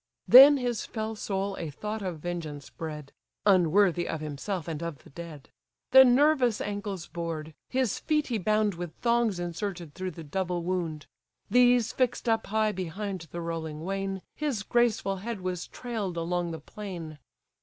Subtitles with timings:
[0.27, 3.11] Then his fell soul a thought of vengeance bred;
[3.45, 5.51] (Unworthy of himself, and of the dead;)
[5.91, 11.05] The nervous ancles bored, his feet he bound With thongs inserted through the double wound;
[11.51, 16.59] These fix'd up high behind the rolling wain, His graceful head was trail'd along the
[16.59, 17.19] plain.